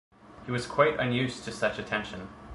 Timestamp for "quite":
0.65-0.99